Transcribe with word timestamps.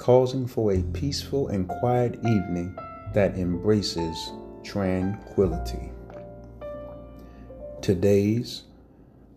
causing 0.00 0.46
for 0.46 0.72
a 0.72 0.82
peaceful 0.94 1.48
and 1.48 1.68
quiet 1.68 2.14
evening 2.24 2.74
that 3.12 3.36
embraces 3.36 4.32
tranquility. 4.64 5.92
Today's 7.82 8.62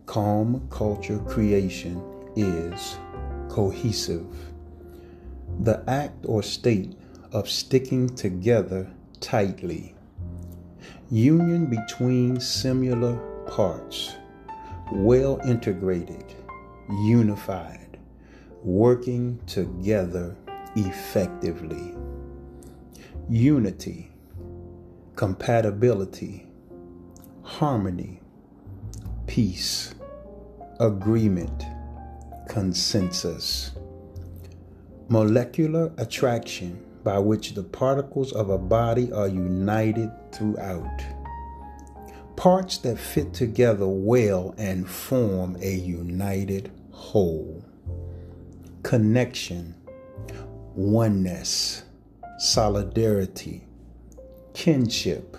calm 0.06 0.66
culture 0.70 1.18
creation 1.18 2.02
is 2.34 2.96
cohesive, 3.50 4.26
the 5.60 5.84
act 5.86 6.24
or 6.24 6.42
state 6.42 6.96
of 7.32 7.46
sticking 7.46 8.08
together 8.08 8.90
tightly, 9.20 9.94
union 11.10 11.66
between 11.66 12.40
similar 12.40 13.16
parts, 13.46 14.14
well 14.92 15.38
integrated 15.44 16.24
unified, 16.88 17.98
working 18.62 19.38
together 19.46 20.34
effectively. 20.76 21.94
Unity, 23.28 24.10
compatibility, 25.16 26.46
harmony, 27.42 28.20
peace, 29.26 29.94
agreement, 30.80 31.64
consensus. 32.48 33.72
Molecular 35.08 35.92
attraction 35.98 36.84
by 37.02 37.18
which 37.18 37.54
the 37.54 37.62
particles 37.62 38.32
of 38.32 38.50
a 38.50 38.58
body 38.58 39.12
are 39.12 39.28
united 39.28 40.10
throughout 40.32 41.02
parts 42.36 42.78
that 42.78 42.98
fit 42.98 43.32
together 43.32 43.86
well 43.86 44.54
and 44.58 44.88
form 44.88 45.56
a 45.60 45.74
united 45.74 46.70
whole. 46.90 47.64
Connection, 48.82 49.74
oneness, 50.76 51.84
solidarity, 52.38 53.64
kinship, 54.54 55.36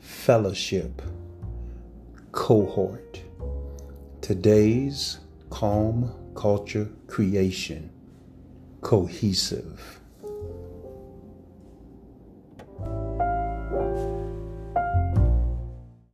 fellowship, 0.00 1.02
cohort. 2.32 3.20
Today's 4.20 5.18
calm 5.50 6.12
culture 6.34 6.88
creation, 7.06 7.90
cohesive. 8.80 9.99